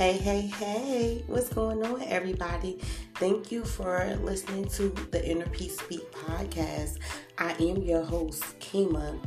Hey, 0.00 0.14
hey, 0.14 0.40
hey, 0.40 1.24
what's 1.26 1.50
going 1.50 1.84
on, 1.84 2.02
everybody? 2.04 2.78
Thank 3.16 3.52
you 3.52 3.66
for 3.66 4.18
listening 4.22 4.66
to 4.68 4.88
the 5.10 5.22
Inner 5.22 5.46
Peace 5.48 5.76
Speak 5.76 6.10
podcast. 6.10 6.96
I 7.36 7.52
am 7.62 7.82
your 7.82 8.02
host, 8.02 8.42
Kima, 8.60 9.20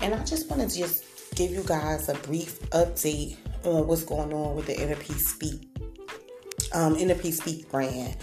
and 0.00 0.16
I 0.16 0.24
just 0.24 0.50
want 0.50 0.68
to 0.68 0.76
just 0.76 1.04
give 1.36 1.52
you 1.52 1.62
guys 1.62 2.08
a 2.08 2.14
brief 2.14 2.58
update 2.70 3.36
on 3.62 3.86
what's 3.86 4.02
going 4.02 4.32
on 4.32 4.56
with 4.56 4.66
the 4.66 4.76
Inner 4.82 4.96
Peace 4.96 5.28
Speak, 5.28 5.68
um, 6.74 6.96
Inner 6.96 7.14
Peace 7.14 7.38
Speak 7.38 7.70
brand. 7.70 8.16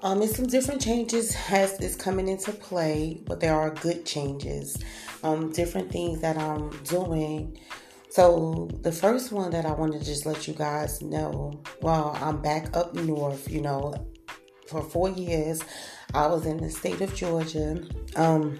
Um, 0.00 0.22
and 0.22 0.30
some 0.30 0.46
different 0.46 0.80
changes 0.80 1.34
has 1.34 1.78
is 1.80 1.96
coming 1.96 2.28
into 2.28 2.50
play, 2.50 3.20
but 3.26 3.40
there 3.40 3.54
are 3.54 3.68
good 3.68 4.06
changes. 4.06 4.78
Um, 5.22 5.52
different 5.52 5.92
things 5.92 6.22
that 6.22 6.38
I'm 6.38 6.70
doing 6.84 7.58
so, 8.10 8.68
the 8.80 8.92
first 8.92 9.32
one 9.32 9.50
that 9.50 9.66
I 9.66 9.72
want 9.72 9.92
to 9.92 10.04
just 10.04 10.24
let 10.24 10.48
you 10.48 10.54
guys 10.54 11.02
know 11.02 11.60
well, 11.82 12.16
I'm 12.20 12.40
back 12.40 12.74
up 12.76 12.94
north, 12.94 13.50
you 13.50 13.60
know, 13.60 13.94
for 14.66 14.82
four 14.82 15.10
years, 15.10 15.62
I 16.14 16.26
was 16.26 16.46
in 16.46 16.58
the 16.58 16.70
state 16.70 17.00
of 17.00 17.14
Georgia. 17.14 17.82
Um, 18.16 18.58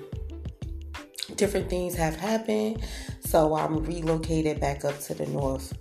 different 1.37 1.71
things 1.71 1.95
have 1.95 2.17
happened, 2.17 2.83
so 3.21 3.55
I'm 3.55 3.85
relocated 3.85 4.61
back 4.61 4.85
up 4.85 4.99
to 5.01 5.15
the 5.15 5.27
north. 5.27 5.73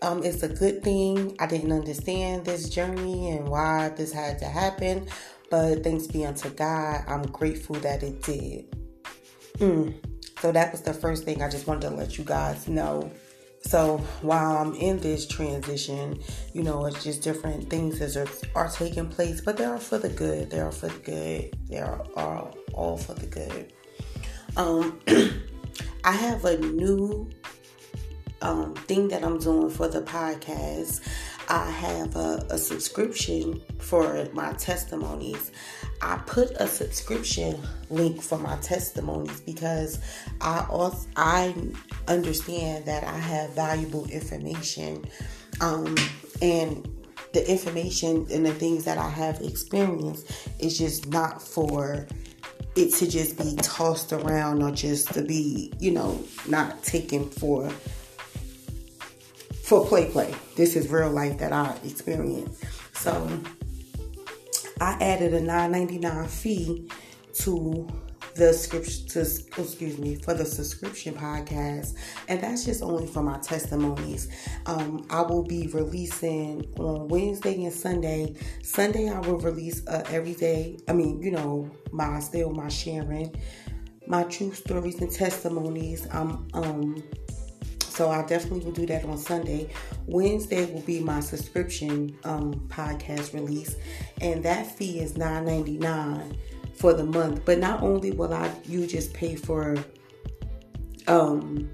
Um, 0.00 0.24
it's 0.24 0.42
a 0.42 0.48
good 0.48 0.82
thing. 0.82 1.36
I 1.38 1.46
didn't 1.46 1.72
understand 1.72 2.44
this 2.44 2.68
journey 2.68 3.30
and 3.30 3.48
why 3.48 3.90
this 3.90 4.12
had 4.12 4.38
to 4.40 4.46
happen, 4.46 5.06
but 5.50 5.84
thanks 5.84 6.06
be 6.06 6.24
unto 6.26 6.50
God, 6.50 7.04
I'm 7.06 7.22
grateful 7.22 7.76
that 7.76 8.02
it 8.02 8.22
did. 8.22 8.76
Mm. 9.58 10.11
So 10.42 10.50
that 10.50 10.72
was 10.72 10.80
the 10.80 10.92
first 10.92 11.22
thing 11.22 11.40
I 11.40 11.48
just 11.48 11.68
wanted 11.68 11.88
to 11.88 11.94
let 11.94 12.18
you 12.18 12.24
guys 12.24 12.66
know. 12.66 13.12
So 13.60 13.98
while 14.22 14.56
I'm 14.56 14.74
in 14.74 14.98
this 14.98 15.24
transition, 15.24 16.18
you 16.52 16.64
know, 16.64 16.84
it's 16.86 17.04
just 17.04 17.22
different 17.22 17.70
things 17.70 18.00
that 18.00 18.16
are, 18.16 18.60
are 18.60 18.68
taking 18.68 19.06
place, 19.06 19.40
but 19.40 19.56
they 19.56 19.64
are 19.64 19.78
for 19.78 19.98
the 19.98 20.08
good. 20.08 20.50
They 20.50 20.58
are 20.58 20.72
for 20.72 20.88
the 20.88 20.98
good. 20.98 21.56
They 21.68 21.78
are, 21.78 22.04
are 22.16 22.50
all 22.72 22.96
for 22.96 23.14
the 23.14 23.26
good. 23.26 23.72
Um, 24.56 24.98
I 26.04 26.10
have 26.10 26.44
a 26.44 26.58
new 26.58 27.30
um, 28.40 28.74
thing 28.74 29.06
that 29.08 29.22
I'm 29.22 29.38
doing 29.38 29.70
for 29.70 29.86
the 29.86 30.02
podcast. 30.02 31.02
I 31.48 31.70
have 31.70 32.16
a, 32.16 32.44
a 32.50 32.58
subscription 32.58 33.62
for 33.78 34.28
my 34.32 34.54
testimonies. 34.54 35.52
I 36.02 36.16
put 36.26 36.50
a 36.56 36.66
subscription 36.66 37.60
link 37.88 38.20
for 38.20 38.36
my 38.36 38.56
testimonies 38.56 39.40
because 39.40 40.00
I 40.40 40.66
also 40.68 41.08
I 41.16 41.54
understand 42.08 42.86
that 42.86 43.04
I 43.04 43.16
have 43.16 43.50
valuable 43.50 44.06
information, 44.08 45.04
um, 45.60 45.94
and 46.42 46.88
the 47.32 47.48
information 47.48 48.26
and 48.32 48.44
the 48.44 48.52
things 48.52 48.84
that 48.84 48.98
I 48.98 49.08
have 49.08 49.40
experienced 49.40 50.30
is 50.58 50.76
just 50.76 51.08
not 51.08 51.40
for 51.40 52.06
it 52.74 52.92
to 52.94 53.08
just 53.08 53.38
be 53.38 53.54
tossed 53.62 54.12
around 54.12 54.62
or 54.62 54.70
just 54.70 55.12
to 55.14 55.22
be, 55.22 55.72
you 55.78 55.92
know, 55.92 56.22
not 56.48 56.82
taken 56.82 57.30
for 57.30 57.70
for 59.62 59.86
play 59.86 60.10
play. 60.10 60.34
This 60.56 60.74
is 60.74 60.88
real 60.88 61.10
life 61.10 61.38
that 61.38 61.52
I 61.52 61.78
experienced. 61.84 62.64
So 62.94 63.40
I 64.80 64.92
added 65.00 65.34
a 65.34 65.40
9.99 65.40 66.28
fee 66.28 66.88
to 67.34 67.88
the 68.34 68.52
scripture 68.52 69.06
to 69.08 69.20
excuse 69.20 69.98
me 69.98 70.16
for 70.16 70.34
the 70.34 70.44
subscription 70.44 71.14
podcast. 71.14 71.94
And 72.28 72.40
that's 72.40 72.64
just 72.64 72.82
only 72.82 73.06
for 73.06 73.22
my 73.22 73.38
testimonies. 73.38 74.28
Um, 74.66 75.06
i 75.10 75.20
will 75.22 75.42
be 75.42 75.66
releasing 75.68 76.72
on 76.78 77.08
wednesday 77.08 77.64
and 77.64 77.72
sunday. 77.72 78.34
Sunday 78.62 79.10
i 79.10 79.18
will 79.20 79.38
release 79.38 79.86
uh, 79.86 80.02
every 80.08 80.34
day. 80.34 80.78
I 80.88 80.92
mean 80.92 81.22
you 81.22 81.30
know 81.30 81.70
my 81.90 82.20
still 82.20 82.50
my 82.50 82.68
sharing 82.68 83.34
my 84.06 84.24
true 84.24 84.52
stories 84.52 85.00
and 85.00 85.12
testimonies. 85.12 86.06
Um 86.10 86.48
um 86.54 87.02
so 87.92 88.10
I 88.10 88.24
definitely 88.24 88.60
will 88.60 88.72
do 88.72 88.86
that 88.86 89.04
on 89.04 89.18
Sunday. 89.18 89.68
Wednesday 90.06 90.64
will 90.72 90.80
be 90.80 91.00
my 91.00 91.20
subscription 91.20 92.16
um, 92.24 92.54
podcast 92.68 93.34
release, 93.34 93.76
and 94.20 94.42
that 94.44 94.66
fee 94.66 95.00
is 95.00 95.12
$9.99 95.12 96.36
for 96.74 96.94
the 96.94 97.04
month. 97.04 97.44
But 97.44 97.58
not 97.58 97.82
only 97.82 98.10
will 98.10 98.32
I 98.32 98.50
you 98.64 98.86
just 98.86 99.12
pay 99.12 99.36
for 99.36 99.76
um 101.06 101.70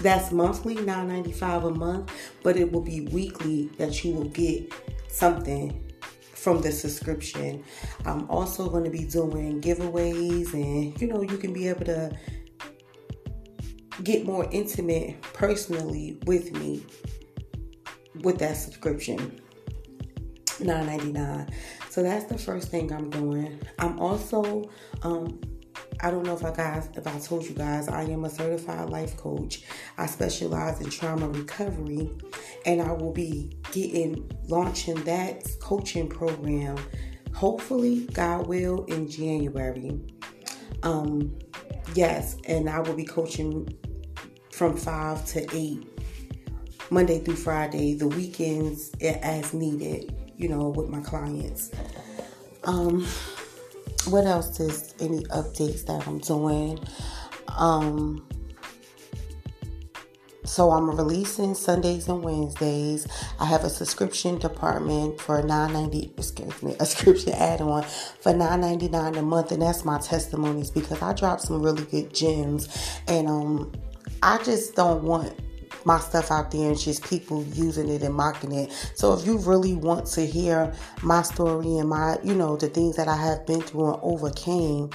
that's 0.00 0.30
monthly 0.30 0.76
$9.95 0.76 1.66
a 1.66 1.70
month, 1.70 2.12
but 2.42 2.56
it 2.56 2.70
will 2.70 2.82
be 2.82 3.02
weekly 3.02 3.66
that 3.78 4.04
you 4.04 4.14
will 4.14 4.28
get 4.28 4.72
something 5.08 5.88
from 6.34 6.60
the 6.60 6.70
subscription. 6.70 7.64
I'm 8.04 8.30
also 8.30 8.68
going 8.70 8.84
to 8.84 8.90
be 8.90 9.04
doing 9.04 9.60
giveaways, 9.60 10.54
and 10.54 11.00
you 11.00 11.08
know, 11.08 11.22
you 11.22 11.36
can 11.36 11.52
be 11.52 11.68
able 11.68 11.84
to 11.86 12.16
get 14.02 14.24
more 14.24 14.48
intimate 14.50 15.20
personally 15.22 16.18
with 16.26 16.52
me 16.52 16.84
with 18.22 18.38
that 18.38 18.56
subscription. 18.56 19.40
9.99 20.58 21.52
so 21.88 22.02
that's 22.02 22.24
the 22.24 22.36
first 22.36 22.68
thing 22.68 22.92
i'm 22.92 23.08
doing 23.10 23.60
i'm 23.78 23.96
also 24.00 24.68
um 25.04 25.38
I 26.00 26.10
don't 26.10 26.24
know 26.24 26.34
if 26.34 26.44
I 26.44 26.52
guys 26.52 26.88
if 26.94 27.06
I 27.06 27.18
told 27.18 27.44
you 27.44 27.54
guys 27.54 27.88
I 27.88 28.02
am 28.04 28.24
a 28.24 28.30
certified 28.30 28.88
life 28.90 29.16
coach. 29.16 29.62
I 29.96 30.06
specialize 30.06 30.80
in 30.80 30.90
trauma 30.90 31.28
recovery 31.28 32.10
and 32.64 32.80
I 32.80 32.92
will 32.92 33.12
be 33.12 33.56
getting 33.72 34.30
launching 34.46 35.02
that 35.04 35.44
coaching 35.60 36.08
program 36.08 36.78
hopefully 37.34 38.06
God 38.12 38.46
will 38.46 38.84
in 38.84 39.08
January. 39.08 40.00
Um 40.84 41.36
yes, 41.94 42.36
and 42.46 42.70
I 42.70 42.78
will 42.80 42.94
be 42.94 43.04
coaching 43.04 43.68
from 44.58 44.76
5 44.76 45.24
to 45.24 45.56
8, 45.56 46.00
Monday 46.90 47.20
through 47.20 47.36
Friday, 47.36 47.94
the 47.94 48.08
weekends 48.08 48.90
as 49.00 49.54
needed, 49.54 50.12
you 50.36 50.48
know, 50.48 50.70
with 50.70 50.88
my 50.88 51.00
clients. 51.00 51.70
Um, 52.64 53.06
what 54.08 54.26
else 54.26 54.58
is 54.58 54.96
any 54.98 55.22
updates 55.26 55.86
that 55.86 56.08
I'm 56.08 56.18
doing? 56.18 56.80
Um, 57.56 58.26
so 60.44 60.72
I'm 60.72 60.90
releasing 60.90 61.54
Sundays 61.54 62.08
and 62.08 62.24
Wednesdays. 62.24 63.06
I 63.38 63.44
have 63.44 63.62
a 63.62 63.70
subscription 63.70 64.38
department 64.38 65.20
for 65.20 65.40
9.90. 65.40 66.18
Excuse 66.18 66.62
me, 66.64 66.74
a 66.80 66.84
subscription 66.84 67.32
add-on 67.34 67.84
for 67.84 68.32
9.99 68.32 69.18
a 69.18 69.22
month, 69.22 69.52
and 69.52 69.62
that's 69.62 69.84
my 69.84 70.00
testimonies 70.00 70.72
because 70.72 71.00
I 71.00 71.12
dropped 71.12 71.42
some 71.42 71.62
really 71.62 71.84
good 71.84 72.12
gems, 72.12 73.00
and 73.06 73.28
um, 73.28 73.72
I 74.22 74.42
just 74.42 74.74
don't 74.74 75.02
want 75.02 75.32
my 75.84 75.98
stuff 75.98 76.30
out 76.30 76.50
there 76.50 76.68
and 76.68 76.78
just 76.78 77.04
people 77.04 77.44
using 77.54 77.88
it 77.88 78.02
and 78.02 78.14
mocking 78.14 78.52
it. 78.52 78.72
So 78.94 79.14
if 79.14 79.26
you 79.26 79.38
really 79.38 79.74
want 79.74 80.06
to 80.08 80.26
hear 80.26 80.74
my 81.02 81.22
story 81.22 81.78
and 81.78 81.88
my, 81.88 82.18
you 82.22 82.34
know, 82.34 82.56
the 82.56 82.68
things 82.68 82.96
that 82.96 83.08
I 83.08 83.16
have 83.16 83.46
been 83.46 83.62
through 83.62 83.94
and 83.94 84.00
overcame 84.02 84.90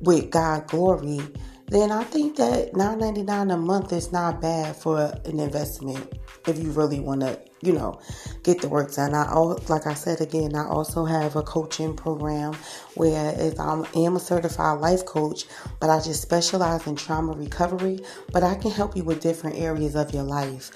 with 0.00 0.30
God 0.30 0.66
glory, 0.66 1.20
then 1.66 1.92
I 1.92 2.04
think 2.04 2.36
that 2.36 2.72
$9.99 2.72 3.52
a 3.52 3.56
month 3.56 3.92
is 3.92 4.12
not 4.12 4.40
bad 4.40 4.76
for 4.76 5.12
an 5.24 5.40
investment 5.40 6.18
if 6.46 6.58
you 6.58 6.70
really 6.70 7.00
want 7.00 7.20
to, 7.22 7.40
you 7.64 7.72
know, 7.72 8.00
get 8.42 8.60
the 8.60 8.68
work 8.68 8.94
done. 8.94 9.14
I 9.14 9.30
all 9.30 9.58
like 9.68 9.86
I 9.86 9.94
said 9.94 10.20
again, 10.20 10.54
I 10.54 10.66
also 10.66 11.04
have 11.04 11.36
a 11.36 11.42
coaching 11.42 11.94
program 11.96 12.54
where 12.94 13.34
if 13.38 13.58
I 13.58 13.84
am 13.96 14.16
a 14.16 14.20
certified 14.20 14.80
life 14.80 15.04
coach, 15.04 15.44
but 15.80 15.90
I 15.90 16.00
just 16.00 16.22
specialize 16.22 16.86
in 16.86 16.96
trauma 16.96 17.32
recovery, 17.32 18.00
but 18.32 18.42
I 18.42 18.54
can 18.54 18.70
help 18.70 18.96
you 18.96 19.04
with 19.04 19.20
different 19.20 19.56
areas 19.56 19.94
of 19.96 20.12
your 20.12 20.24
life. 20.24 20.70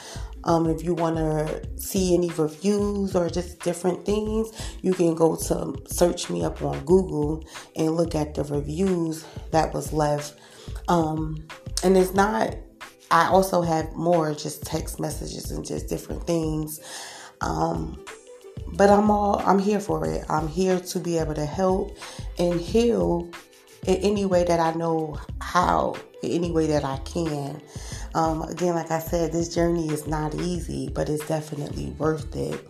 Um, 0.45 0.67
if 0.67 0.83
you 0.83 0.95
want 0.95 1.17
to 1.17 1.63
see 1.77 2.15
any 2.15 2.31
reviews 2.31 3.15
or 3.15 3.29
just 3.29 3.61
different 3.61 4.07
things, 4.07 4.51
you 4.83 4.95
can 4.95 5.15
go 5.15 5.37
to 5.37 5.75
search 5.87 6.31
me 6.31 6.45
up 6.45 6.63
on 6.63 6.85
Google 6.85 7.45
and 7.77 7.97
look 7.97 8.15
at 8.15 8.35
the 8.35 8.45
reviews 8.45 9.25
that 9.51 9.75
was 9.75 9.93
left. 9.93 10.39
Um, 10.89 11.47
and 11.83 11.97
it's 11.97 12.15
not 12.15 12.57
I 13.11 13.29
also 13.29 13.63
have 13.63 13.95
more 13.95 14.35
just 14.35 14.65
text 14.65 15.01
messages 15.01 15.51
and 15.51 15.65
just 15.65 15.89
different 15.89 16.27
things. 16.27 16.81
Um, 17.41 18.05
but 18.75 18.91
I'm 18.91 19.11
all 19.11 19.41
I'm 19.45 19.59
here 19.59 19.81
for 19.81 20.07
it. 20.07 20.25
I'm 20.29 20.49
here 20.49 20.79
to 20.81 20.99
be 20.99 21.19
able 21.19 21.35
to 21.35 21.47
help 21.47 21.97
and 22.39 22.61
heal 22.61 23.31
in 23.87 23.97
any 23.97 24.27
way 24.27 24.45
that 24.45 24.61
I 24.61 24.73
know 24.75 25.19
how, 25.41 25.97
in 26.23 26.31
any 26.31 26.51
way 26.51 26.67
that 26.67 26.85
I 26.85 26.99
can. 26.99 27.63
Um, 28.15 28.43
again, 28.43 28.75
like 28.75 28.91
I 28.91 28.99
said, 28.99 29.33
this 29.33 29.55
journey 29.55 29.89
is 29.89 30.07
not 30.07 30.35
easy, 30.35 30.89
but 30.89 31.09
it's 31.09 31.27
definitely 31.27 31.91
worth 31.99 32.35
it. 32.35 32.67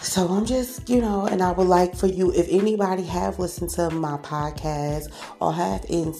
So 0.00 0.26
I'm 0.28 0.46
just, 0.46 0.88
you 0.88 1.00
know, 1.00 1.26
and 1.26 1.42
I 1.42 1.52
would 1.52 1.66
like 1.66 1.94
for 1.94 2.06
you, 2.06 2.32
if 2.32 2.46
anybody 2.48 3.02
have 3.04 3.38
listened 3.38 3.70
to 3.70 3.90
my 3.90 4.16
podcast 4.18 5.12
or 5.40 5.52
have 5.52 5.84
in 5.88 6.14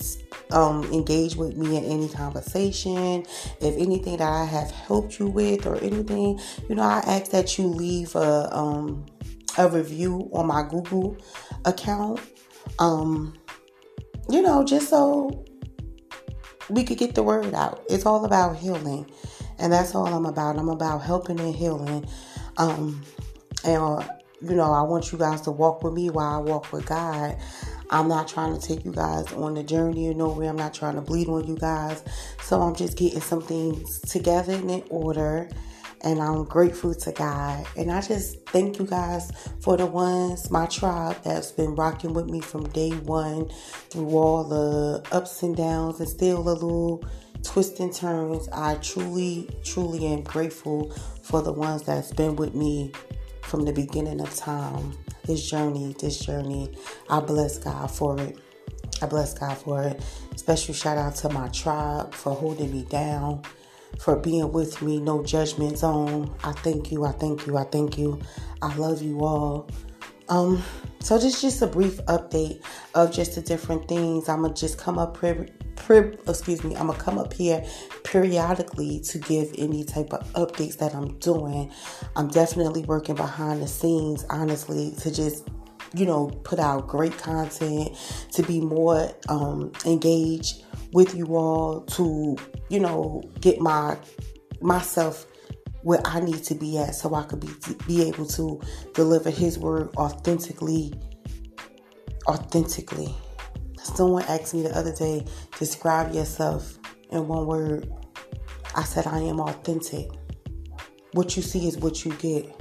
um, 0.52 0.84
engage 0.92 1.36
with 1.36 1.56
me 1.56 1.76
in 1.76 1.84
any 1.84 2.08
conversation, 2.08 3.24
if 3.60 3.76
anything 3.76 4.16
that 4.18 4.28
I 4.28 4.44
have 4.44 4.70
helped 4.70 5.18
you 5.18 5.26
with 5.26 5.66
or 5.66 5.76
anything, 5.76 6.40
you 6.68 6.74
know, 6.74 6.82
I 6.82 6.98
ask 7.06 7.30
that 7.30 7.58
you 7.58 7.66
leave 7.66 8.14
a 8.14 8.54
um, 8.56 9.06
a 9.58 9.68
review 9.68 10.30
on 10.32 10.46
my 10.46 10.62
Google 10.62 11.16
account. 11.64 12.20
Um, 12.78 13.34
you 14.28 14.42
know, 14.42 14.64
just 14.64 14.88
so 14.88 15.44
we 16.68 16.84
could 16.84 16.98
get 16.98 17.14
the 17.14 17.22
word 17.22 17.52
out. 17.54 17.82
It's 17.88 18.06
all 18.06 18.24
about 18.24 18.56
healing, 18.56 19.10
and 19.58 19.72
that's 19.72 19.94
all 19.94 20.06
I'm 20.06 20.26
about. 20.26 20.56
I'm 20.56 20.68
about 20.68 21.02
helping 21.02 21.40
and 21.40 21.54
healing. 21.54 22.06
Um, 22.56 23.02
and 23.64 23.82
uh, 23.82 24.02
you 24.40 24.54
know, 24.54 24.72
I 24.72 24.82
want 24.82 25.12
you 25.12 25.18
guys 25.18 25.42
to 25.42 25.50
walk 25.50 25.82
with 25.82 25.94
me 25.94 26.10
while 26.10 26.34
I 26.34 26.38
walk 26.38 26.72
with 26.72 26.86
God. 26.86 27.36
I'm 27.90 28.06
not 28.06 28.28
trying 28.28 28.58
to 28.58 28.66
take 28.66 28.84
you 28.84 28.92
guys 28.92 29.32
on 29.32 29.54
the 29.54 29.64
journey 29.64 30.08
or 30.08 30.14
nowhere. 30.14 30.48
I'm 30.48 30.56
not 30.56 30.72
trying 30.72 30.94
to 30.94 31.00
bleed 31.00 31.28
on 31.28 31.46
you 31.46 31.56
guys. 31.56 32.04
So 32.42 32.60
I'm 32.62 32.74
just 32.74 32.96
getting 32.96 33.20
some 33.20 33.42
things 33.42 34.00
together 34.00 34.52
and 34.54 34.70
in 34.70 34.84
order. 34.90 35.48
And 36.02 36.20
I'm 36.20 36.44
grateful 36.44 36.94
to 36.94 37.12
God. 37.12 37.66
And 37.76 37.90
I 37.92 38.00
just 38.00 38.46
thank 38.46 38.78
you 38.78 38.86
guys 38.86 39.30
for 39.60 39.76
the 39.76 39.84
ones, 39.84 40.50
my 40.50 40.66
tribe 40.66 41.16
that's 41.24 41.52
been 41.52 41.74
rocking 41.74 42.14
with 42.14 42.26
me 42.26 42.40
from 42.40 42.68
day 42.70 42.90
one 42.90 43.50
through 43.90 44.08
all 44.10 44.44
the 44.44 45.04
ups 45.12 45.42
and 45.42 45.54
downs 45.54 46.00
and 46.00 46.08
still 46.08 46.38
a 46.38 46.40
little 46.40 47.04
twists 47.42 47.80
and 47.80 47.92
turns. 47.92 48.48
I 48.50 48.76
truly, 48.76 49.50
truly 49.62 50.06
am 50.06 50.22
grateful 50.22 50.90
for 51.22 51.42
the 51.42 51.52
ones 51.52 51.82
that's 51.82 52.12
been 52.12 52.36
with 52.36 52.54
me 52.54 52.92
from 53.50 53.64
the 53.64 53.72
beginning 53.72 54.20
of 54.20 54.32
time 54.36 54.96
this 55.24 55.50
journey, 55.50 55.94
this 55.98 56.20
journey. 56.20 56.72
I 57.08 57.18
bless 57.18 57.58
God 57.58 57.90
for 57.90 58.18
it. 58.20 58.38
I 59.02 59.06
bless 59.06 59.34
God 59.36 59.58
for 59.58 59.82
it. 59.82 60.00
Special 60.36 60.72
shout 60.72 60.96
out 60.96 61.16
to 61.16 61.28
my 61.30 61.48
tribe 61.48 62.14
for 62.14 62.32
holding 62.32 62.70
me 62.70 62.84
down, 62.84 63.42
for 63.98 64.14
being 64.16 64.52
with 64.52 64.80
me, 64.82 65.00
no 65.00 65.24
judgment 65.24 65.78
zone. 65.78 66.32
I 66.44 66.52
thank 66.52 66.92
you, 66.92 67.04
I 67.04 67.10
thank 67.10 67.46
you, 67.48 67.56
I 67.56 67.64
thank 67.64 67.98
you. 67.98 68.20
I 68.62 68.72
love 68.76 69.02
you 69.02 69.24
all. 69.24 69.68
Um, 70.28 70.62
so 71.00 71.18
this 71.18 71.34
is 71.34 71.40
just 71.40 71.62
a 71.62 71.66
brief 71.66 71.96
update 72.06 72.62
of 72.94 73.12
just 73.12 73.34
the 73.34 73.40
different 73.40 73.88
things. 73.88 74.28
I'ma 74.28 74.50
just 74.50 74.78
come 74.78 74.96
up 74.96 75.16
excuse 76.28 76.62
me, 76.62 76.76
I'm 76.76 76.86
gonna 76.86 76.98
come 76.98 77.18
up 77.18 77.32
here 77.32 77.64
periodically 78.10 78.98
to 78.98 79.18
give 79.20 79.54
any 79.56 79.84
type 79.84 80.12
of 80.12 80.26
updates 80.32 80.76
that 80.78 80.94
I'm 80.94 81.16
doing. 81.18 81.70
I'm 82.16 82.26
definitely 82.26 82.82
working 82.82 83.14
behind 83.14 83.62
the 83.62 83.68
scenes, 83.68 84.24
honestly, 84.28 84.92
to 85.00 85.14
just 85.14 85.48
you 85.94 86.06
know 86.06 86.26
put 86.42 86.58
out 86.58 86.88
great 86.88 87.16
content, 87.16 87.96
to 88.32 88.42
be 88.42 88.60
more 88.60 89.12
um, 89.28 89.70
engaged 89.86 90.64
with 90.92 91.14
you 91.14 91.36
all, 91.36 91.82
to 91.82 92.36
you 92.68 92.80
know 92.80 93.22
get 93.40 93.60
my 93.60 93.96
myself 94.60 95.26
where 95.82 96.00
I 96.04 96.20
need 96.20 96.42
to 96.44 96.54
be 96.54 96.78
at 96.78 96.96
so 96.96 97.14
I 97.14 97.22
could 97.22 97.40
be 97.40 97.48
be 97.86 98.08
able 98.08 98.26
to 98.26 98.60
deliver 98.92 99.30
his 99.30 99.56
word 99.56 99.94
authentically 99.96 100.92
authentically. 102.28 103.14
Someone 103.82 104.24
asked 104.24 104.52
me 104.52 104.62
the 104.62 104.76
other 104.76 104.94
day, 104.94 105.24
describe 105.58 106.12
yourself 106.12 106.78
in 107.10 107.26
one 107.26 107.46
word. 107.46 107.90
I 108.74 108.84
said 108.84 109.06
I 109.06 109.20
am 109.20 109.40
authentic. 109.40 110.08
What 111.12 111.36
you 111.36 111.42
see 111.42 111.66
is 111.66 111.76
what 111.78 112.04
you 112.04 112.12
get. 112.14 112.54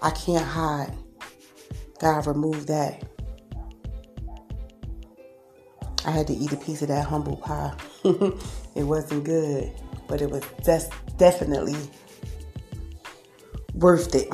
I 0.00 0.10
can't 0.10 0.44
hide. 0.44 0.94
God 2.00 2.26
remove 2.26 2.66
that. 2.68 3.02
I 6.04 6.10
had 6.10 6.26
to 6.28 6.32
eat 6.32 6.52
a 6.52 6.56
piece 6.56 6.82
of 6.82 6.88
that 6.88 7.04
humble 7.06 7.36
pie. 7.36 7.74
it 8.04 8.84
wasn't 8.84 9.24
good, 9.24 9.72
but 10.06 10.22
it 10.22 10.30
was 10.30 10.44
definitely 11.16 11.76
worth 13.74 14.14
it. 14.14 14.28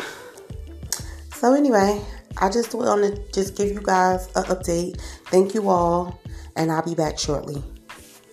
So 1.34 1.54
anyway, 1.54 2.00
I 2.38 2.48
just 2.50 2.74
want 2.74 3.02
to 3.02 3.32
just 3.32 3.56
give 3.56 3.68
you 3.68 3.80
guys 3.80 4.26
an 4.36 4.44
update. 4.44 5.00
Thank 5.26 5.54
you 5.54 5.68
all, 5.68 6.20
and 6.56 6.70
I'll 6.70 6.84
be 6.84 6.94
back 6.94 7.18
shortly. 7.18 7.62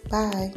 Bye. 0.09 0.53